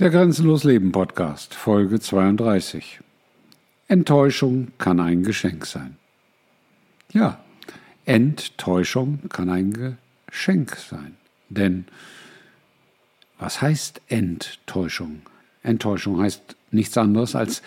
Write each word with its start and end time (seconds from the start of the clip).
Der 0.00 0.08
Grenzenlos 0.08 0.64
Leben 0.64 0.92
Podcast, 0.92 1.52
Folge 1.52 2.00
32. 2.00 3.00
Enttäuschung 3.86 4.68
kann 4.78 4.98
ein 4.98 5.24
Geschenk 5.24 5.66
sein. 5.66 5.98
Ja, 7.12 7.38
Enttäuschung 8.06 9.18
kann 9.28 9.50
ein 9.50 9.74
Geschenk 10.26 10.76
sein. 10.76 11.16
Denn 11.50 11.84
was 13.38 13.60
heißt 13.60 14.00
Enttäuschung? 14.08 15.20
Enttäuschung 15.62 16.22
heißt 16.22 16.56
nichts 16.70 16.96
anderes 16.96 17.36
als 17.36 17.60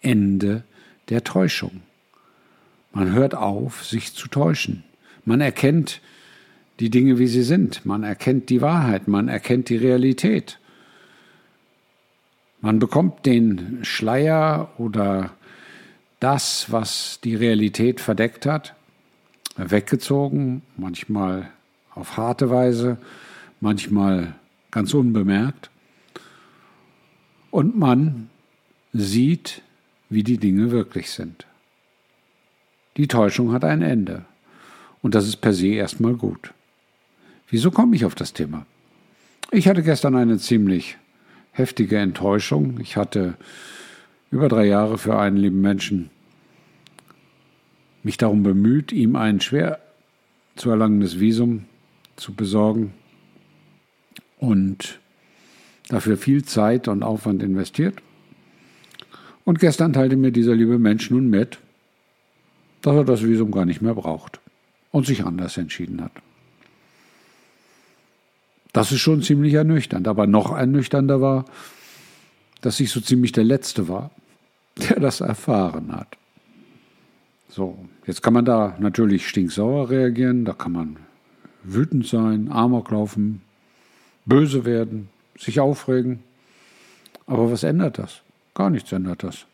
Ende 0.00 0.62
der 1.08 1.24
Täuschung. 1.24 1.80
Man 2.92 3.10
hört 3.10 3.34
auf, 3.34 3.84
sich 3.84 4.14
zu 4.14 4.28
täuschen. 4.28 4.84
Man 5.24 5.40
erkennt 5.40 6.00
die 6.78 6.90
Dinge, 6.90 7.18
wie 7.18 7.26
sie 7.26 7.42
sind. 7.42 7.84
Man 7.84 8.04
erkennt 8.04 8.48
die 8.48 8.62
Wahrheit. 8.62 9.08
Man 9.08 9.26
erkennt 9.26 9.70
die 9.70 9.76
Realität. 9.76 10.59
Man 12.60 12.78
bekommt 12.78 13.24
den 13.24 13.84
Schleier 13.84 14.70
oder 14.76 15.30
das, 16.20 16.70
was 16.70 17.18
die 17.24 17.34
Realität 17.34 18.00
verdeckt 18.00 18.44
hat, 18.44 18.74
weggezogen, 19.56 20.62
manchmal 20.76 21.50
auf 21.94 22.16
harte 22.18 22.50
Weise, 22.50 22.98
manchmal 23.60 24.34
ganz 24.70 24.92
unbemerkt. 24.92 25.70
Und 27.50 27.76
man 27.78 28.28
sieht, 28.92 29.62
wie 30.10 30.22
die 30.22 30.38
Dinge 30.38 30.70
wirklich 30.70 31.10
sind. 31.10 31.46
Die 32.96 33.08
Täuschung 33.08 33.52
hat 33.52 33.64
ein 33.64 33.82
Ende. 33.82 34.24
Und 35.02 35.14
das 35.14 35.26
ist 35.26 35.36
per 35.36 35.54
se 35.54 35.68
erstmal 35.68 36.14
gut. 36.14 36.52
Wieso 37.48 37.70
komme 37.70 37.96
ich 37.96 38.04
auf 38.04 38.14
das 38.14 38.32
Thema? 38.34 38.66
Ich 39.50 39.66
hatte 39.66 39.82
gestern 39.82 40.14
eine 40.14 40.38
ziemlich 40.38 40.98
heftige 41.60 41.98
Enttäuschung. 41.98 42.80
Ich 42.80 42.96
hatte 42.96 43.34
über 44.30 44.48
drei 44.48 44.66
Jahre 44.66 44.98
für 44.98 45.18
einen 45.18 45.36
lieben 45.36 45.60
Menschen 45.60 46.10
mich 48.02 48.16
darum 48.16 48.42
bemüht, 48.42 48.92
ihm 48.92 49.14
ein 49.14 49.40
schwer 49.40 49.78
zu 50.56 50.70
erlangendes 50.70 51.20
Visum 51.20 51.66
zu 52.16 52.34
besorgen 52.34 52.94
und 54.38 55.00
dafür 55.88 56.16
viel 56.16 56.44
Zeit 56.44 56.88
und 56.88 57.02
Aufwand 57.02 57.42
investiert. 57.42 57.96
Und 59.44 59.58
gestern 59.58 59.92
teilte 59.92 60.16
mir 60.16 60.32
dieser 60.32 60.54
liebe 60.54 60.78
Mensch 60.78 61.10
nun 61.10 61.28
mit, 61.28 61.58
dass 62.82 62.94
er 62.94 63.04
das 63.04 63.22
Visum 63.22 63.50
gar 63.50 63.66
nicht 63.66 63.82
mehr 63.82 63.94
braucht 63.94 64.40
und 64.92 65.06
sich 65.06 65.24
anders 65.24 65.58
entschieden 65.58 66.02
hat. 66.02 66.12
Das 68.72 68.92
ist 68.92 69.00
schon 69.00 69.22
ziemlich 69.22 69.54
ernüchternd. 69.54 70.06
Aber 70.08 70.26
noch 70.26 70.56
ernüchternder 70.56 71.20
war, 71.20 71.44
dass 72.60 72.80
ich 72.80 72.90
so 72.90 73.00
ziemlich 73.00 73.32
der 73.32 73.44
Letzte 73.44 73.88
war, 73.88 74.10
der 74.76 75.00
das 75.00 75.20
erfahren 75.20 75.92
hat. 75.92 76.16
So, 77.48 77.78
jetzt 78.06 78.22
kann 78.22 78.32
man 78.32 78.44
da 78.44 78.76
natürlich 78.78 79.28
stinksauer 79.28 79.90
reagieren, 79.90 80.44
da 80.44 80.52
kann 80.52 80.72
man 80.72 80.96
wütend 81.64 82.06
sein, 82.06 82.50
Amok 82.50 82.92
laufen, 82.92 83.42
böse 84.24 84.64
werden, 84.64 85.08
sich 85.36 85.58
aufregen. 85.58 86.20
Aber 87.26 87.50
was 87.50 87.64
ändert 87.64 87.98
das? 87.98 88.20
Gar 88.54 88.70
nichts 88.70 88.92
ändert 88.92 89.24
das. 89.24 89.46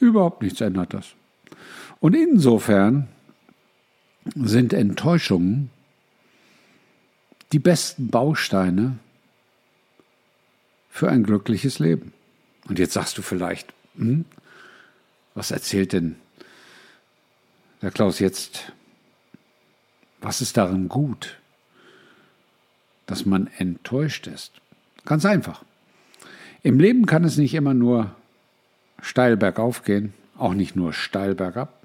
Überhaupt 0.00 0.42
nichts 0.42 0.60
ändert 0.60 0.94
das. 0.94 1.14
Und 2.00 2.14
insofern 2.14 3.08
sind 4.34 4.72
Enttäuschungen 4.72 5.70
die 7.52 7.58
besten 7.58 8.08
Bausteine 8.08 8.98
für 10.90 11.10
ein 11.10 11.22
glückliches 11.22 11.78
Leben. 11.78 12.12
Und 12.68 12.78
jetzt 12.78 12.94
sagst 12.94 13.18
du 13.18 13.22
vielleicht, 13.22 13.72
hm, 13.96 14.24
was 15.34 15.50
erzählt 15.50 15.92
denn 15.92 16.16
der 17.80 17.90
Klaus 17.90 18.18
jetzt? 18.18 18.72
Was 20.20 20.40
ist 20.40 20.56
darin 20.56 20.88
gut, 20.88 21.38
dass 23.06 23.26
man 23.26 23.48
enttäuscht 23.58 24.26
ist? 24.26 24.52
Ganz 25.04 25.24
einfach. 25.24 25.64
Im 26.62 26.78
Leben 26.78 27.06
kann 27.06 27.24
es 27.24 27.36
nicht 27.36 27.54
immer 27.54 27.74
nur 27.74 28.14
steil 29.00 29.36
bergauf 29.36 29.82
gehen, 29.82 30.14
auch 30.38 30.54
nicht 30.54 30.76
nur 30.76 30.92
steil 30.92 31.34
bergab. 31.34 31.82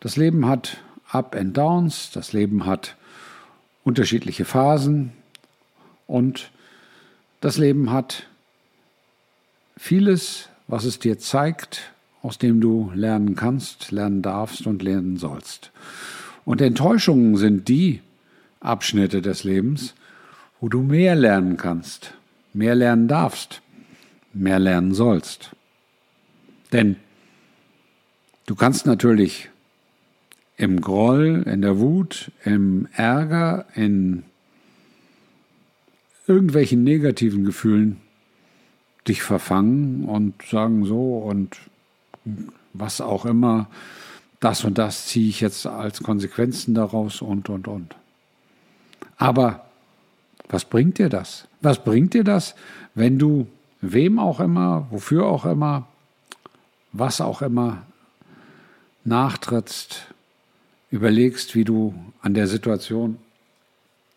Das 0.00 0.16
Leben 0.16 0.46
hat 0.46 0.78
Up 1.08 1.34
and 1.34 1.56
Downs, 1.56 2.10
das 2.12 2.32
Leben 2.32 2.66
hat 2.66 2.96
unterschiedliche 3.86 4.44
Phasen 4.44 5.12
und 6.08 6.50
das 7.40 7.56
Leben 7.56 7.92
hat 7.92 8.26
vieles, 9.76 10.48
was 10.66 10.84
es 10.84 10.98
dir 10.98 11.20
zeigt, 11.20 11.92
aus 12.20 12.36
dem 12.36 12.60
du 12.60 12.90
lernen 12.94 13.36
kannst, 13.36 13.92
lernen 13.92 14.22
darfst 14.22 14.66
und 14.66 14.82
lernen 14.82 15.18
sollst. 15.18 15.70
Und 16.44 16.60
Enttäuschungen 16.60 17.36
sind 17.36 17.68
die 17.68 18.02
Abschnitte 18.58 19.22
des 19.22 19.44
Lebens, 19.44 19.94
wo 20.60 20.68
du 20.68 20.82
mehr 20.82 21.14
lernen 21.14 21.56
kannst, 21.56 22.14
mehr 22.52 22.74
lernen 22.74 23.06
darfst, 23.06 23.62
mehr 24.32 24.58
lernen 24.58 24.94
sollst. 24.94 25.54
Denn 26.72 26.96
du 28.46 28.56
kannst 28.56 28.84
natürlich 28.84 29.48
im 30.56 30.80
Groll, 30.80 31.44
in 31.46 31.62
der 31.62 31.78
Wut, 31.78 32.30
im 32.44 32.88
Ärger, 32.94 33.66
in 33.74 34.22
irgendwelchen 36.26 36.82
negativen 36.82 37.44
Gefühlen 37.44 38.00
dich 39.06 39.22
verfangen 39.22 40.04
und 40.04 40.42
sagen 40.42 40.84
so 40.84 41.18
und 41.18 41.56
was 42.72 43.00
auch 43.00 43.24
immer, 43.24 43.68
das 44.40 44.64
und 44.64 44.78
das 44.78 45.06
ziehe 45.06 45.28
ich 45.28 45.40
jetzt 45.40 45.66
als 45.66 46.02
Konsequenzen 46.02 46.74
daraus 46.74 47.22
und, 47.22 47.48
und, 47.48 47.68
und. 47.68 47.94
Aber 49.16 49.66
was 50.48 50.64
bringt 50.64 50.98
dir 50.98 51.08
das? 51.08 51.48
Was 51.60 51.82
bringt 51.82 52.14
dir 52.14 52.24
das, 52.24 52.54
wenn 52.94 53.18
du 53.18 53.46
wem 53.80 54.18
auch 54.18 54.40
immer, 54.40 54.86
wofür 54.90 55.26
auch 55.26 55.46
immer, 55.46 55.86
was 56.92 57.20
auch 57.20 57.42
immer 57.42 57.82
nachtrittst, 59.04 60.14
überlegst, 60.90 61.54
wie 61.54 61.64
du 61.64 61.94
an 62.20 62.34
der 62.34 62.46
Situation 62.46 63.18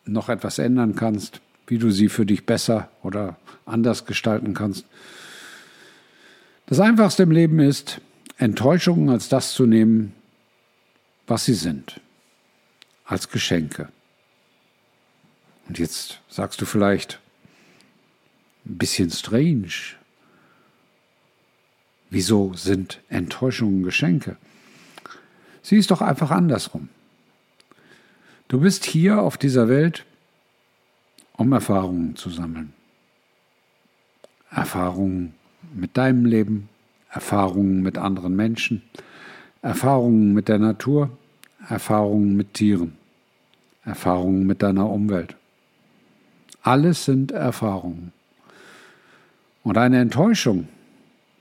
noch 0.05 0.29
etwas 0.29 0.59
ändern 0.59 0.95
kannst, 0.95 1.41
wie 1.67 1.77
du 1.77 1.91
sie 1.91 2.09
für 2.09 2.25
dich 2.25 2.45
besser 2.45 2.89
oder 3.03 3.37
anders 3.65 4.05
gestalten 4.05 4.53
kannst. 4.53 4.85
Das 6.65 6.79
Einfachste 6.79 7.23
im 7.23 7.31
Leben 7.31 7.59
ist, 7.59 8.01
Enttäuschungen 8.37 9.09
als 9.09 9.29
das 9.29 9.53
zu 9.53 9.65
nehmen, 9.65 10.13
was 11.27 11.45
sie 11.45 11.53
sind, 11.53 11.99
als 13.05 13.29
Geschenke. 13.29 13.89
Und 15.67 15.77
jetzt 15.77 16.19
sagst 16.29 16.61
du 16.61 16.65
vielleicht, 16.65 17.19
ein 18.65 18.77
bisschen 18.77 19.09
strange. 19.09 19.95
Wieso 22.09 22.53
sind 22.53 23.01
Enttäuschungen 23.09 23.83
Geschenke? 23.83 24.37
Sieh 25.61 25.77
es 25.77 25.87
doch 25.87 26.01
einfach 26.01 26.31
andersrum. 26.31 26.89
Du 28.47 28.61
bist 28.61 28.85
hier 28.85 29.21
auf 29.21 29.37
dieser 29.37 29.69
Welt, 29.69 30.05
um 31.33 31.51
Erfahrungen 31.53 32.15
zu 32.15 32.29
sammeln. 32.29 32.73
Erfahrungen 34.49 35.33
mit 35.73 35.97
deinem 35.97 36.25
Leben, 36.25 36.69
Erfahrungen 37.11 37.81
mit 37.81 37.97
anderen 37.97 38.35
Menschen, 38.35 38.81
Erfahrungen 39.61 40.33
mit 40.33 40.47
der 40.47 40.59
Natur, 40.59 41.11
Erfahrungen 41.67 42.35
mit 42.35 42.53
Tieren, 42.55 42.95
Erfahrungen 43.83 44.47
mit 44.47 44.63
deiner 44.63 44.89
Umwelt. 44.89 45.35
Alles 46.61 47.05
sind 47.05 47.31
Erfahrungen. 47.31 48.11
Und 49.63 49.77
eine 49.77 49.99
Enttäuschung 49.99 50.67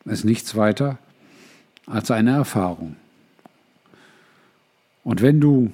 ist 0.05 0.25
nichts 0.25 0.56
weiter 0.56 0.99
als 1.87 2.11
eine 2.11 2.32
Erfahrung. 2.32 2.97
Und 5.05 5.23
wenn 5.23 5.41
du 5.41 5.73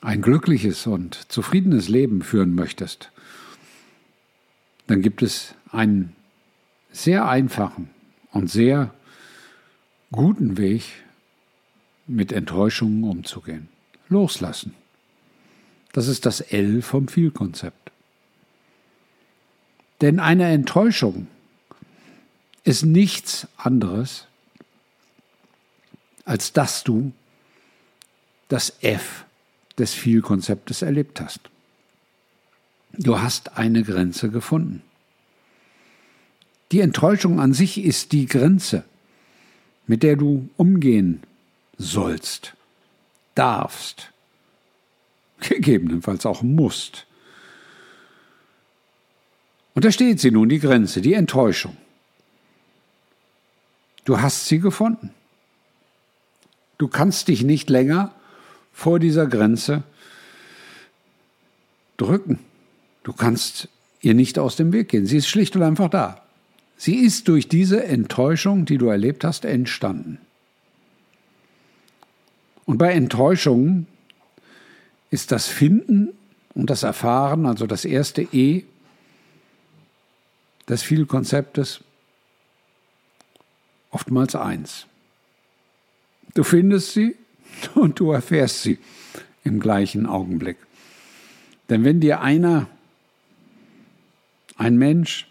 ein 0.00 0.22
glückliches 0.22 0.86
und 0.86 1.30
zufriedenes 1.30 1.88
Leben 1.88 2.22
führen 2.22 2.54
möchtest, 2.54 3.10
dann 4.86 5.02
gibt 5.02 5.22
es 5.22 5.54
einen 5.72 6.14
sehr 6.92 7.28
einfachen 7.28 7.90
und 8.30 8.48
sehr 8.50 8.94
guten 10.12 10.56
Weg, 10.56 10.84
mit 12.06 12.32
Enttäuschungen 12.32 13.04
umzugehen. 13.04 13.68
Loslassen. 14.08 14.74
Das 15.92 16.08
ist 16.08 16.26
das 16.26 16.40
L 16.40 16.82
vom 16.82 17.08
Vielkonzept. 17.08 17.90
Denn 20.00 20.20
eine 20.20 20.46
Enttäuschung 20.50 21.26
ist 22.64 22.84
nichts 22.84 23.48
anderes, 23.56 24.26
als 26.24 26.52
dass 26.52 26.84
du 26.84 27.12
das 28.48 28.76
F 28.80 29.24
des 29.78 29.94
Vielkonzeptes 29.94 30.82
erlebt 30.82 31.20
hast. 31.20 31.40
Du 32.92 33.20
hast 33.20 33.56
eine 33.58 33.82
Grenze 33.82 34.30
gefunden. 34.30 34.82
Die 36.72 36.80
Enttäuschung 36.80 37.40
an 37.40 37.52
sich 37.52 37.78
ist 37.78 38.12
die 38.12 38.26
Grenze, 38.26 38.84
mit 39.86 40.02
der 40.02 40.16
du 40.16 40.48
umgehen 40.56 41.22
sollst, 41.78 42.54
darfst, 43.34 44.12
gegebenenfalls 45.40 46.26
auch 46.26 46.42
musst. 46.42 47.06
Und 49.74 49.84
da 49.84 49.92
steht 49.92 50.20
sie 50.20 50.30
nun, 50.30 50.48
die 50.48 50.58
Grenze, 50.58 51.02
die 51.02 51.12
Enttäuschung. 51.12 51.76
Du 54.04 54.20
hast 54.20 54.46
sie 54.46 54.58
gefunden. 54.58 55.12
Du 56.78 56.88
kannst 56.88 57.28
dich 57.28 57.42
nicht 57.42 57.68
länger 57.68 58.14
vor 58.76 58.98
dieser 58.98 59.26
Grenze 59.26 59.84
drücken. 61.96 62.40
Du 63.04 63.14
kannst 63.14 63.70
ihr 64.02 64.12
nicht 64.12 64.38
aus 64.38 64.56
dem 64.56 64.70
Weg 64.74 64.90
gehen. 64.90 65.06
Sie 65.06 65.16
ist 65.16 65.28
schlicht 65.28 65.56
und 65.56 65.62
einfach 65.62 65.88
da. 65.88 66.22
Sie 66.76 66.96
ist 66.96 67.26
durch 67.28 67.48
diese 67.48 67.84
Enttäuschung, 67.84 68.66
die 68.66 68.76
du 68.76 68.88
erlebt 68.88 69.24
hast, 69.24 69.46
entstanden. 69.46 70.18
Und 72.66 72.76
bei 72.76 72.92
Enttäuschungen 72.92 73.86
ist 75.10 75.32
das 75.32 75.46
Finden 75.46 76.10
und 76.54 76.68
das 76.68 76.82
Erfahren, 76.82 77.46
also 77.46 77.66
das 77.66 77.86
erste 77.86 78.22
E 78.30 78.64
des 80.68 80.82
Vielkonzeptes, 80.82 81.80
oftmals 83.90 84.34
eins. 84.34 84.86
Du 86.34 86.44
findest 86.44 86.92
sie 86.92 87.16
und 87.74 88.00
du 88.00 88.12
erfährst 88.12 88.62
sie 88.62 88.78
im 89.44 89.60
gleichen 89.60 90.06
Augenblick. 90.06 90.56
Denn 91.68 91.84
wenn 91.84 92.00
dir 92.00 92.20
einer, 92.20 92.68
ein 94.56 94.76
Mensch, 94.76 95.26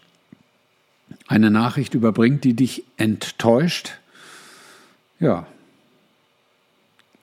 eine 1.26 1.50
Nachricht 1.50 1.94
überbringt, 1.94 2.44
die 2.44 2.54
dich 2.54 2.84
enttäuscht, 2.96 3.98
ja, 5.18 5.46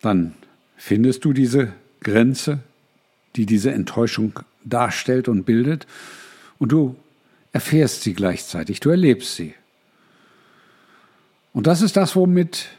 dann 0.01 0.33
findest 0.77 1.23
du 1.25 1.33
diese 1.33 1.73
Grenze, 2.01 2.59
die 3.35 3.45
diese 3.45 3.71
Enttäuschung 3.71 4.39
darstellt 4.63 5.27
und 5.27 5.43
bildet, 5.43 5.87
und 6.59 6.71
du 6.71 6.95
erfährst 7.51 8.01
sie 8.01 8.13
gleichzeitig, 8.13 8.79
du 8.79 8.89
erlebst 8.89 9.35
sie. 9.35 9.53
Und 11.53 11.67
das 11.67 11.81
ist 11.81 11.95
das, 11.95 12.15
womit 12.15 12.69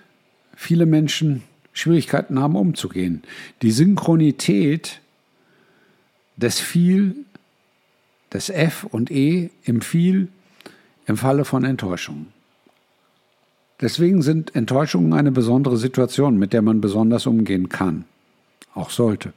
viele 0.56 0.84
Menschen 0.84 1.42
Schwierigkeiten 1.74 2.38
haben, 2.38 2.56
umzugehen. 2.56 3.22
Die 3.60 3.72
Synchronität 3.72 5.00
des 6.36 6.60
Viel, 6.60 7.26
des 8.32 8.48
F 8.48 8.84
und 8.84 9.10
E 9.10 9.50
im 9.64 9.82
Viel 9.82 10.28
im 11.06 11.18
Falle 11.18 11.44
von 11.44 11.64
Enttäuschungen. 11.64 12.32
Deswegen 13.80 14.22
sind 14.22 14.54
Enttäuschungen 14.54 15.12
eine 15.12 15.32
besondere 15.32 15.76
Situation, 15.76 16.38
mit 16.38 16.52
der 16.52 16.62
man 16.62 16.80
besonders 16.80 17.26
umgehen 17.26 17.68
kann, 17.68 18.04
auch 18.72 18.90
sollte. 18.90 19.32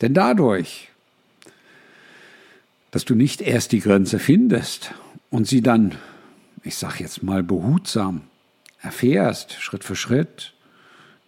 Denn 0.00 0.14
dadurch, 0.14 0.88
dass 2.92 3.04
du 3.04 3.14
nicht 3.14 3.40
erst 3.40 3.72
die 3.72 3.80
Grenze 3.80 4.18
findest 4.18 4.94
und 5.28 5.46
sie 5.46 5.60
dann, 5.60 5.96
ich 6.62 6.76
sage 6.76 6.96
jetzt 7.00 7.22
mal 7.22 7.42
behutsam, 7.42 8.22
erfährst, 8.80 9.54
Schritt 9.54 9.84
für 9.84 9.96
Schritt, 9.96 10.52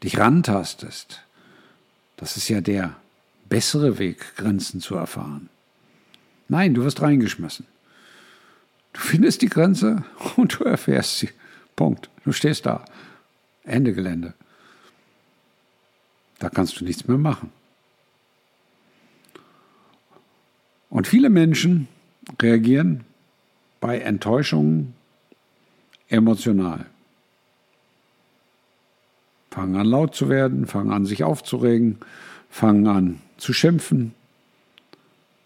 dich 0.03 0.19
rantastest, 0.19 1.23
das 2.17 2.37
ist 2.37 2.49
ja 2.49 2.61
der 2.61 2.97
bessere 3.49 3.99
Weg, 3.99 4.37
Grenzen 4.37 4.81
zu 4.81 4.95
erfahren. 4.97 5.49
Nein, 6.49 6.75
du 6.75 6.85
wirst 6.85 7.03
reingeschmissen. 7.03 7.67
Du 8.93 9.01
findest 9.01 9.43
die 9.43 9.49
Grenze 9.49 10.05
und 10.37 10.59
du 10.59 10.65
erfährst 10.65 11.19
sie. 11.19 11.31
Punkt. 11.77 12.11
Du 12.25 12.33
stehst 12.33 12.67
da. 12.67 12.85
Ende 13.65 13.93
Gelände. 13.93 14.35
Da 16.39 16.49
kannst 16.49 16.81
du 16.81 16.85
nichts 16.85 17.07
mehr 17.07 17.19
machen. 17.19 17.53
Und 20.91 21.07
viele 21.07 21.31
Menschen 21.31 21.87
reagieren 22.41 23.05
bei 23.81 24.01
Enttäuschungen 24.01 24.95
emotional. 26.09 26.87
Fangen 29.51 29.77
an 29.77 29.87
laut 29.87 30.15
zu 30.15 30.29
werden, 30.29 30.67
fangen 30.67 30.93
an 30.93 31.07
sich 31.07 31.25
aufzuregen, 31.25 31.99
fangen 32.51 32.87
an 32.87 33.21
zu 33.39 33.53
schimpfen, 33.53 34.15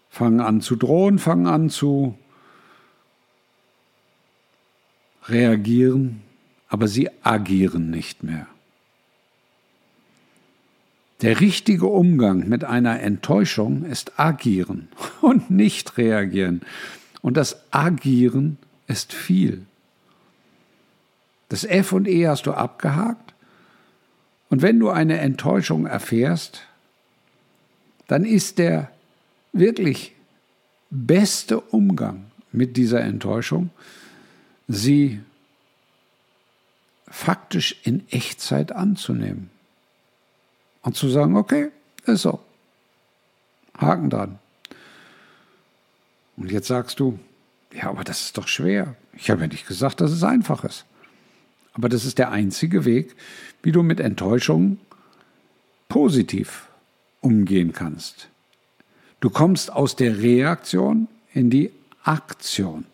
fangen 0.09 0.41
an 0.41 0.61
zu 0.61 0.75
drohen, 0.75 1.19
fangen 1.19 1.47
an 1.47 1.69
zu 1.69 2.17
reagieren, 5.27 6.21
aber 6.67 6.87
sie 6.87 7.09
agieren 7.23 7.89
nicht 7.89 8.23
mehr. 8.23 8.47
Der 11.21 11.39
richtige 11.39 11.85
Umgang 11.85 12.49
mit 12.49 12.65
einer 12.65 12.99
Enttäuschung 12.99 13.85
ist 13.85 14.19
agieren 14.19 14.89
und 15.21 15.49
nicht 15.49 15.97
reagieren. 15.97 16.61
Und 17.21 17.37
das 17.37 17.63
Agieren 17.71 18.57
ist 18.87 19.13
viel. 19.13 19.65
Das 21.47 21.63
F 21.63 21.93
und 21.93 22.09
E 22.09 22.27
hast 22.27 22.45
du 22.45 22.51
abgehakt. 22.51 23.32
Und 24.53 24.61
wenn 24.61 24.79
du 24.79 24.91
eine 24.91 25.17
Enttäuschung 25.17 25.87
erfährst, 25.87 26.61
dann 28.05 28.23
ist 28.23 28.59
der 28.59 28.91
wirklich 29.51 30.13
beste 30.91 31.59
Umgang 31.59 32.25
mit 32.51 32.77
dieser 32.77 33.01
Enttäuschung, 33.01 33.71
sie 34.67 35.21
faktisch 37.07 37.77
in 37.81 38.07
Echtzeit 38.11 38.71
anzunehmen 38.73 39.49
und 40.83 40.95
zu 40.95 41.09
sagen, 41.09 41.35
okay, 41.35 41.71
ist 42.05 42.21
so. 42.21 42.39
Haken 43.75 44.11
dran. 44.11 44.37
Und 46.37 46.51
jetzt 46.51 46.67
sagst 46.67 46.99
du, 46.99 47.17
ja, 47.73 47.89
aber 47.89 48.03
das 48.03 48.21
ist 48.21 48.37
doch 48.37 48.47
schwer. 48.47 48.95
Ich 49.13 49.31
habe 49.31 49.41
ja 49.41 49.47
nicht 49.47 49.65
gesagt, 49.65 49.99
dass 49.99 50.11
es 50.11 50.23
einfach 50.23 50.63
ist. 50.63 50.85
Aber 51.73 51.89
das 51.89 52.05
ist 52.05 52.19
der 52.19 52.31
einzige 52.31 52.85
Weg, 52.85 53.15
wie 53.61 53.71
du 53.71 53.83
mit 53.83 53.99
Enttäuschungen 53.99 54.79
positiv 55.89 56.67
umgehen 57.21 57.73
kannst. 57.73 58.29
Du 59.19 59.29
kommst 59.29 59.71
aus 59.71 59.95
der 59.95 60.19
Reaktion 60.19 61.07
in 61.33 61.49
die 61.49 61.71
Aktion. 62.03 62.85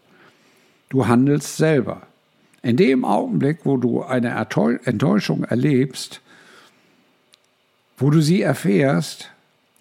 Du 0.90 1.08
handelst 1.08 1.58
selber. 1.58 2.04
In 2.62 2.78
dem 2.78 3.06
Augenblick, 3.06 3.60
wo 3.64 3.78
du 3.78 4.04
eine 4.04 4.30
Enttäuschung 4.84 5.44
erlebst, 5.44 6.22
wo 7.98 8.10
du 8.10 8.22
sie 8.22 8.42
erfährst, 8.42 9.30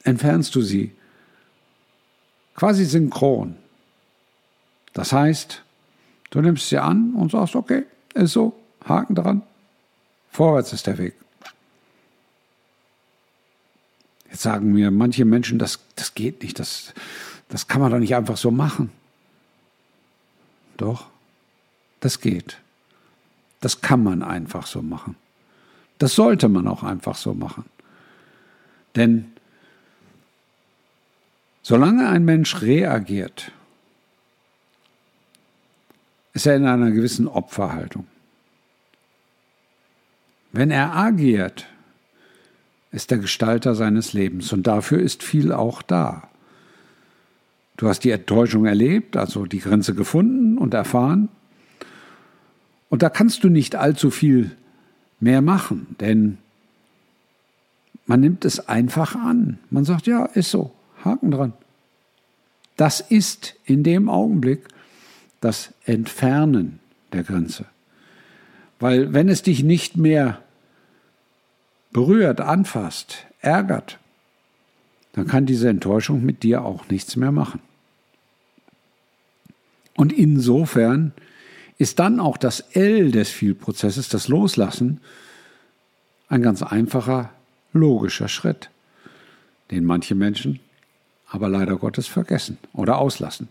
entfernst 0.05 0.55
du 0.55 0.63
sie. 0.63 0.93
Quasi 2.55 2.85
synchron. 2.85 3.57
Das 4.93 5.13
heißt, 5.13 5.63
du 6.31 6.41
nimmst 6.41 6.69
sie 6.69 6.79
an 6.79 7.15
und 7.15 7.31
sagst, 7.31 7.55
okay, 7.57 7.85
ist 8.15 8.33
so, 8.33 8.59
Haken 8.89 9.15
dran, 9.15 9.43
vorwärts 10.31 10.73
ist 10.73 10.87
der 10.87 10.99
Weg. 10.99 11.15
Jetzt 14.31 14.43
sagen 14.43 14.73
mir 14.73 14.91
manche 14.91 15.25
Menschen, 15.25 15.59
das, 15.59 15.81
das 15.97 16.15
geht 16.15 16.43
nicht, 16.43 16.59
das, 16.59 16.93
das 17.49 17.67
kann 17.69 17.81
man 17.81 17.91
doch 17.91 17.99
nicht 17.99 18.15
einfach 18.15 18.37
so 18.37 18.51
machen. 18.51 18.93
Doch, 20.77 21.07
das 22.01 22.21
geht. 22.21 22.59
Das 23.61 23.81
kann 23.81 24.03
man 24.03 24.23
einfach 24.23 24.67
so 24.67 24.83
machen. 24.83 25.17
Das 25.99 26.15
sollte 26.15 26.49
man 26.49 26.69
auch 26.69 26.85
einfach 26.85 27.17
so 27.17 27.35
machen. 27.35 27.65
Denn 28.95 29.33
solange 31.63 32.09
ein 32.09 32.25
Mensch 32.25 32.63
reagiert, 32.63 33.51
ist 36.33 36.47
er 36.47 36.57
in 36.57 36.67
einer 36.67 36.93
gewissen 36.93 37.27
Opferhaltung. 37.27 38.07
Wenn 40.53 40.71
er 40.71 40.97
agiert, 40.97 41.67
ist 42.91 43.11
der 43.11 43.19
Gestalter 43.19 43.75
seines 43.75 44.13
Lebens 44.13 44.53
und 44.53 44.67
dafür 44.67 45.01
ist 45.01 45.23
viel 45.23 45.53
auch 45.53 45.83
da. 45.83 46.29
Du 47.77 47.89
hast 47.89 48.01
die 48.01 48.11
Enttäuschung 48.11 48.67
erlebt, 48.67 49.17
also 49.17 49.45
die 49.45 49.61
Grenze 49.61 49.95
gefunden 49.95 50.59
und 50.59 50.75
erfahren. 50.75 51.29
Und 52.89 53.03
da 53.03 53.11
kannst 53.11 53.45
du 53.45 53.49
nicht 53.49 53.77
allzu 53.77 54.11
viel 54.11 54.57
mehr 55.21 55.43
machen, 55.43 55.95
denn 56.01 56.39
man 58.07 58.21
nimmt 58.21 58.45
es 58.45 58.69
einfach 58.69 59.15
an. 59.15 59.59
Man 59.71 59.85
sagt, 59.85 60.07
ja, 60.07 60.25
ist 60.25 60.51
so, 60.51 60.73
Haken 61.05 61.31
dran. 61.31 61.53
Das 62.77 63.01
ist 63.01 63.55
in 63.65 63.83
dem 63.83 64.09
Augenblick 64.09 64.67
das 65.41 65.75
Entfernen 65.85 66.81
der 67.13 67.23
Grenze. 67.23 67.67
Weil 68.79 69.13
wenn 69.13 69.29
es 69.29 69.43
dich 69.43 69.63
nicht 69.63 69.97
mehr 69.97 70.43
berührt, 71.91 72.41
anfasst, 72.41 73.27
ärgert, 73.41 73.99
dann 75.13 75.27
kann 75.27 75.47
diese 75.47 75.69
Enttäuschung 75.69 76.25
mit 76.25 76.43
dir 76.43 76.65
auch 76.65 76.89
nichts 76.89 77.17
mehr 77.17 77.33
machen. 77.33 77.61
Und 79.97 80.13
insofern 80.13 81.13
ist 81.77 81.99
dann 81.99 82.21
auch 82.21 82.37
das 82.37 82.61
L 82.61 83.11
des 83.11 83.31
Vielprozesses, 83.31 84.09
das 84.09 84.29
Loslassen, 84.29 85.01
ein 86.29 86.43
ganz 86.43 86.63
einfacher, 86.63 87.31
logischer 87.73 88.29
Schritt, 88.29 88.71
den 89.71 89.85
manche 89.85 90.15
Menschen 90.15 90.61
aber 91.31 91.49
leider 91.49 91.77
Gottes 91.77 92.07
vergessen 92.07 92.59
oder 92.73 92.99
auslassen. 92.99 93.49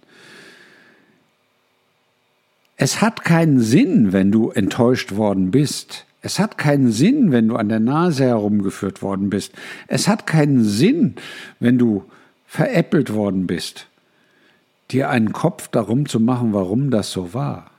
Es 2.78 3.02
hat 3.02 3.24
keinen 3.24 3.60
Sinn, 3.60 4.14
wenn 4.14 4.32
du 4.32 4.52
enttäuscht 4.52 5.16
worden 5.16 5.50
bist. 5.50 6.06
Es 6.22 6.40
hat 6.40 6.60
keinen 6.60 6.92
Sinn, 6.92 7.32
wenn 7.32 7.48
du 7.48 7.56
an 7.56 7.70
der 7.70 7.80
Nase 7.80 8.26
herumgeführt 8.26 9.02
worden 9.02 9.32
bist. 9.32 9.52
Es 9.88 10.08
hat 10.08 10.28
keinen 10.28 10.64
Sinn, 10.64 11.16
wenn 11.60 11.80
du 11.80 12.06
veräppelt 12.46 13.14
worden 13.14 13.48
bist, 13.48 13.88
dir 14.92 15.10
einen 15.10 15.34
Kopf 15.34 15.68
darum 15.70 16.08
zu 16.08 16.20
machen, 16.20 16.54
warum 16.54 16.92
das 16.92 17.12
so 17.12 17.34
war. 17.34 17.72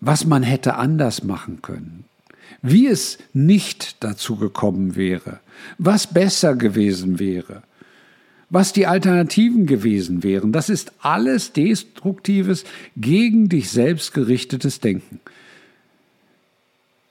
Was 0.00 0.26
man 0.26 0.42
hätte 0.42 0.74
anders 0.74 1.22
machen 1.22 1.62
können. 1.62 2.04
Wie 2.60 2.88
es 2.88 3.18
nicht 3.32 4.02
dazu 4.02 4.36
gekommen 4.36 4.96
wäre. 4.96 5.38
Was 5.78 6.08
besser 6.08 6.56
gewesen 6.56 7.20
wäre 7.20 7.62
was 8.52 8.74
die 8.74 8.86
Alternativen 8.86 9.64
gewesen 9.64 10.22
wären. 10.22 10.52
Das 10.52 10.68
ist 10.68 10.92
alles 11.00 11.54
destruktives, 11.54 12.64
gegen 12.98 13.48
dich 13.48 13.70
selbst 13.70 14.12
gerichtetes 14.12 14.78
Denken. 14.78 15.20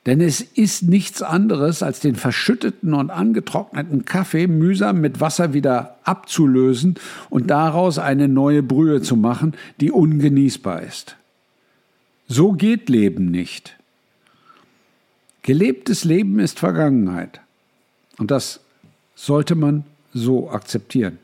Denn 0.05 0.21
es 0.21 0.41
ist 0.41 0.83
nichts 0.83 1.23
anderes, 1.23 1.81
als 1.81 1.99
den 1.99 2.15
verschütteten 2.15 2.93
und 2.93 3.09
angetrockneten 3.09 4.05
Kaffee 4.05 4.45
mühsam 4.45 5.01
mit 5.01 5.19
Wasser 5.19 5.53
wieder 5.53 5.97
abzulösen 6.03 6.95
und 7.31 7.49
daraus 7.49 7.97
eine 7.97 8.27
neue 8.27 8.61
Brühe 8.61 9.01
zu 9.01 9.15
machen, 9.15 9.55
die 9.79 9.89
ungenießbar 9.89 10.83
ist. 10.83 11.17
So 12.27 12.51
geht 12.51 12.87
Leben 12.87 13.25
nicht. 13.25 13.77
Gelebtes 15.41 16.03
Leben 16.03 16.37
ist 16.37 16.59
Vergangenheit. 16.59 17.41
Und 18.19 18.29
das 18.29 18.59
sollte 19.15 19.55
man 19.55 19.85
so 20.13 20.51
akzeptieren. 20.51 21.17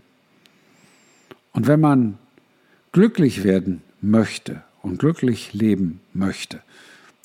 Und 1.57 1.65
wenn 1.65 1.81
man 1.81 2.19
glücklich 2.91 3.43
werden 3.43 3.81
möchte 3.99 4.61
und 4.83 4.99
glücklich 4.99 5.55
leben 5.55 6.01
möchte, 6.13 6.61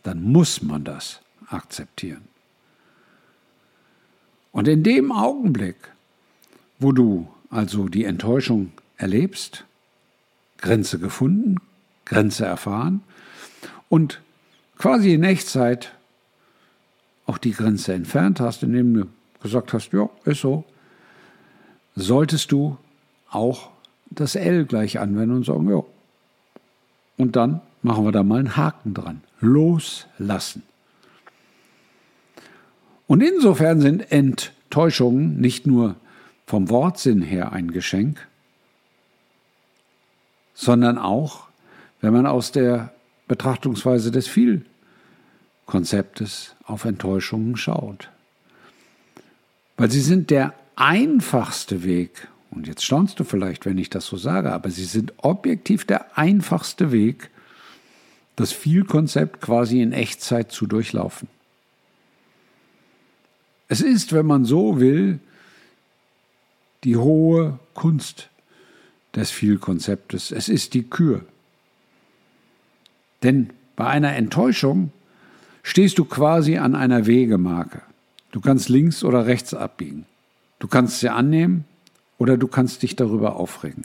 dann 0.05 0.23
muss 0.23 0.63
man 0.63 0.85
das 0.85 1.21
akzeptieren. 1.49 2.23
Und 4.51 4.69
in 4.69 4.85
dem 4.85 5.13
Augenblick, 5.13 5.77
wo 6.79 6.93
du 6.93 7.29
also 7.51 7.89
die 7.91 8.07
Enttäuschung 8.07 8.73
erlebst, 8.97 9.67
Grenze 10.57 10.99
gefunden, 10.99 11.57
Grenze 12.07 12.47
erfahren 12.47 13.03
und 13.91 14.23
quasi 14.79 15.13
in 15.13 15.25
Echtzeit 15.25 15.93
auch 17.27 17.37
die 17.37 17.53
Grenze 17.53 17.93
entfernt 17.93 18.41
hast, 18.41 18.63
indem 18.63 18.95
du 18.95 19.07
gesagt 19.43 19.75
hast, 19.75 19.93
ja, 19.93 20.09
ist 20.25 20.41
so, 20.41 20.65
solltest 21.97 22.51
du 22.51 22.79
auch 23.29 23.73
das 24.15 24.35
L 24.35 24.65
gleich 24.65 24.99
anwenden 24.99 25.37
und 25.37 25.45
sagen, 25.45 25.69
ja. 25.71 25.83
Und 27.17 27.37
dann 27.37 27.61
machen 27.83 28.05
wir 28.05 28.13
da 28.13 28.23
mal 28.23 28.39
einen 28.39 28.57
Haken 28.57 28.95
dran. 28.95 29.23
Loslassen. 29.41 30.63
Und 33.07 33.21
insofern 33.23 33.81
sind 33.81 34.11
Enttäuschungen 34.11 35.41
nicht 35.41 35.67
nur 35.67 35.97
vom 36.47 36.71
Wortsinn 36.71 37.23
her 37.23 37.53
ein 37.53 37.71
Geschenk, 37.71 38.27
sondern 40.55 40.99
auch, 40.99 41.49
wenn 42.01 42.13
man 42.13 42.27
aus 42.27 42.53
der 42.53 42.93
Betrachtungsweise 43.29 44.11
des 44.11 44.29
Vielkonzeptes 45.67 46.55
auf 46.65 46.85
Enttäuschungen 46.85 47.57
schaut. 47.57 48.11
Weil 49.77 49.91
sie 49.91 50.01
sind 50.01 50.31
der 50.31 50.55
einfachste 50.77 51.85
Weg, 51.85 52.29
und 52.53 52.67
jetzt 52.67 52.85
staunst 52.85 53.19
du 53.19 53.25
vielleicht, 53.25 53.65
wenn 53.65 53.79
ich 53.79 53.89
das 53.89 54.07
so 54.07 54.17
sage, 54.17 54.53
aber 54.53 54.71
sie 54.71 54.85
sind 54.85 55.15
objektiv 55.17 55.87
der 55.87 56.19
einfachste 56.19 56.93
Weg, 56.93 57.31
das 58.37 58.53
Vielkonzept 58.53 59.41
quasi 59.41 59.81
in 59.81 59.93
Echtzeit 59.93 60.53
zu 60.53 60.67
durchlaufen. 60.67 61.29
Es 63.69 63.81
ist, 63.81 64.13
wenn 64.13 64.27
man 64.27 64.45
so 64.45 64.81
will, 64.81 65.19
die 66.85 66.97
hohe 66.97 67.59
Kunst 67.73 68.29
des 69.15 69.31
Vielkonzeptes. 69.31 70.31
Es 70.31 70.49
ist 70.51 70.75
die 70.75 70.83
Kür. 70.83 71.25
Denn 73.23 73.51
bei 73.77 73.87
einer 73.87 74.15
Enttäuschung 74.15 74.93
stehst 75.63 75.99
du 75.99 76.05
quasi 76.05 76.59
an 76.59 76.75
einer 76.75 77.07
Wegemarke. 77.07 77.81
Du 78.31 78.41
kannst 78.41 78.69
links 78.69 79.05
oder 79.05 79.27
rechts 79.27 79.55
abbiegen. 79.55 80.05
Du 80.59 80.69
kannst 80.69 81.01
sie 81.01 81.09
annehmen 81.09 81.65
oder 82.23 82.37
du 82.37 82.47
kannst 82.47 82.85
dich 82.85 82.95
darüber 82.95 83.35
aufregen. 83.35 83.83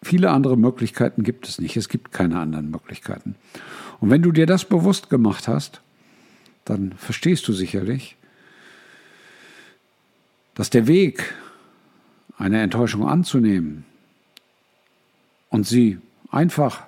Viele 0.00 0.30
andere 0.30 0.56
Möglichkeiten 0.56 1.24
gibt 1.24 1.46
es 1.46 1.58
nicht. 1.58 1.76
Es 1.76 1.90
gibt 1.90 2.10
keine 2.10 2.38
anderen 2.38 2.70
Möglichkeiten. 2.70 3.34
Und 4.00 4.08
wenn 4.08 4.22
du 4.22 4.32
dir 4.32 4.46
das 4.46 4.64
bewusst 4.64 5.10
gemacht 5.10 5.46
hast, 5.46 5.82
dann 6.64 6.92
verstehst 6.92 7.46
du 7.48 7.52
sicherlich, 7.52 8.16
dass 10.54 10.70
der 10.70 10.86
Weg, 10.86 11.34
eine 12.38 12.62
Enttäuschung 12.62 13.06
anzunehmen 13.06 13.84
und 15.50 15.66
sie 15.66 15.98
einfach 16.30 16.84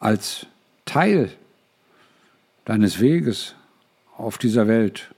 als 0.00 0.44
Teil 0.84 1.32
deines 2.66 3.00
Weges 3.00 3.54
auf 4.18 4.36
dieser 4.36 4.68
Welt 4.68 5.14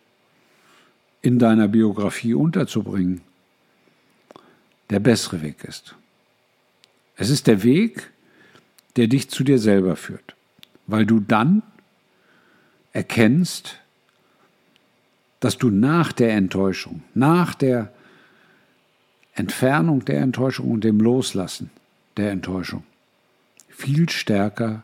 in 1.23 1.39
deiner 1.39 1.69
Biografie 1.69 2.35
unterzubringen, 2.35 3.21
der 4.89 5.01
bessere 5.01 5.43
Weg 5.43 5.65
ist. 5.65 5.95
Es 7.17 7.31
ist 7.31 7.47
der 7.47 7.63
Weg, 7.63 8.11
der 8.97 9.07
dich 9.07 9.29
zu 9.29 9.45
dir 9.45 9.59
selber 9.59 9.97
führt, 9.97 10.35
weil 10.87 11.07
du 11.07 11.21
dann 11.21 11.63
erkennst, 12.93 13.79
dass 15.39 15.59
du 15.59 15.71
nach 15.71 16.13
der 16.13 16.33
Enttäuschung, 16.33 17.03
nach 17.15 17.55
der 17.55 17.93
Entfernung 19.35 20.05
der 20.05 20.21
Enttäuschung 20.21 20.71
und 20.71 20.85
dem 20.85 21.01
Loslassen 21.01 21.71
der 22.17 22.31
Enttäuschung 22.31 22.85
viel 23.69 24.09
stärker 24.11 24.83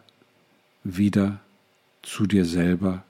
wieder 0.85 1.41
zu 2.03 2.27
dir 2.27 2.45
selber 2.45 3.05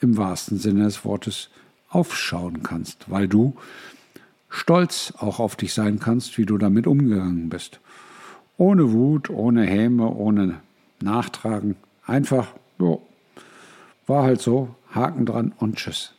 im 0.00 0.16
wahrsten 0.16 0.58
Sinne 0.58 0.84
des 0.84 1.04
Wortes 1.04 1.50
aufschauen 1.90 2.62
kannst, 2.62 3.10
weil 3.10 3.28
du 3.28 3.56
stolz 4.48 5.12
auch 5.18 5.38
auf 5.38 5.56
dich 5.56 5.74
sein 5.74 5.98
kannst, 5.98 6.38
wie 6.38 6.46
du 6.46 6.56
damit 6.56 6.86
umgegangen 6.86 7.48
bist. 7.48 7.80
Ohne 8.56 8.92
Wut, 8.92 9.30
ohne 9.30 9.64
Häme, 9.64 10.08
ohne 10.08 10.60
Nachtragen. 11.00 11.76
Einfach, 12.06 12.54
jo, 12.78 13.02
war 14.06 14.24
halt 14.24 14.40
so, 14.40 14.74
Haken 14.92 15.26
dran 15.26 15.52
und 15.58 15.76
tschüss. 15.76 16.12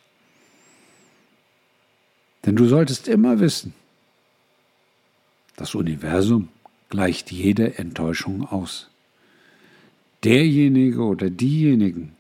Denn 2.46 2.56
du 2.56 2.66
solltest 2.68 3.08
immer 3.08 3.40
wissen, 3.40 3.74
das 5.56 5.76
Universum 5.76 6.50
gleicht 6.90 7.32
jede 7.32 7.78
Enttäuschung 7.78 8.48
aus. 8.48 8.90
Derjenige 10.24 11.04
oder 11.04 11.30
diejenigen, 11.30 12.16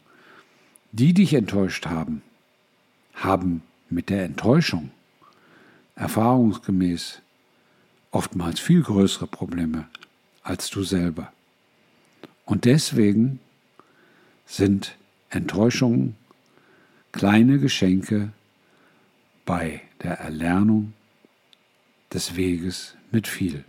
die 0.92 1.14
dich 1.14 1.34
enttäuscht 1.34 1.86
haben, 1.86 2.22
haben 3.24 3.64
mit 3.90 4.10
der 4.10 4.26
Enttäuschung 4.26 4.92
erfahrungsgemäß 5.96 7.22
oftmals 8.12 8.60
viel 8.60 8.82
größere 8.82 9.28
Probleme 9.28 9.88
als 10.44 10.70
du 10.70 10.84
selber. 10.84 11.32
Und 12.46 12.66
deswegen 12.66 13.40
sind 14.46 14.98
Enttäuschungen 15.30 16.16
kleine 17.12 17.60
Geschenke 17.60 18.34
bei 19.46 19.82
der 20.02 20.20
Erlernung 20.20 20.94
des 22.14 22.36
Weges 22.36 22.96
mit 23.12 23.28
viel. 23.28 23.64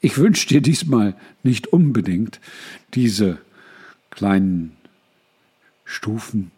Ich 0.00 0.18
wünsche 0.18 0.46
dir 0.46 0.60
diesmal 0.60 1.14
nicht 1.42 1.68
unbedingt 1.68 2.40
diese 2.94 3.38
kleinen 4.10 4.76
Stufen 5.84 6.52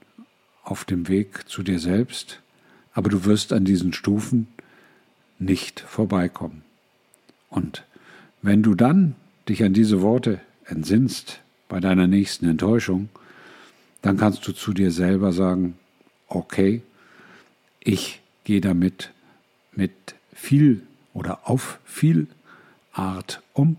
auf 0.71 0.85
dem 0.85 1.09
Weg 1.09 1.49
zu 1.49 1.63
dir 1.63 1.81
selbst, 1.81 2.41
aber 2.93 3.11
du 3.11 3.25
wirst 3.25 3.53
an 3.53 3.65
diesen 3.65 3.93
Stufen 3.93 4.47
nicht 5.39 5.81
vorbeikommen. 5.81 6.63
Und 7.49 7.85
wenn 8.41 8.63
du 8.63 8.75
dann 8.75 9.17
dich 9.49 9.65
an 9.65 9.73
diese 9.73 10.01
Worte 10.01 10.41
entsinnst 10.65 11.41
bei 11.69 11.81
deiner 11.81 12.07
nächsten 12.07 12.49
Enttäuschung, 12.49 13.09
dann 14.01 14.17
kannst 14.17 14.47
du 14.47 14.53
zu 14.53 14.73
dir 14.73 14.93
selber 14.93 15.33
sagen, 15.33 15.77
okay, 16.29 16.83
ich 17.81 18.21
gehe 18.45 18.61
damit 18.61 19.11
mit 19.73 19.93
viel 20.33 20.87
oder 21.13 21.49
auf 21.49 21.81
viel 21.85 22.29
Art 22.93 23.43
um 23.53 23.77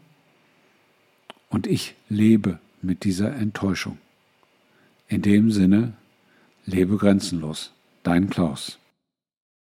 und 1.49 1.67
ich 1.67 1.95
lebe 2.09 2.59
mit 2.81 3.03
dieser 3.05 3.33
Enttäuschung. 3.35 3.97
In 5.07 5.21
dem 5.21 5.51
Sinne, 5.51 5.93
lebe 6.65 6.97
grenzenlos. 6.97 7.71
Dein 8.03 8.29
Klaus. 8.29 8.77